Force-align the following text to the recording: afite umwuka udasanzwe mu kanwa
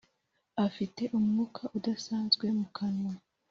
afite 0.65 1.01
umwuka 1.17 1.61
udasanzwe 1.77 2.45
mu 2.57 2.67
kanwa 2.75 3.13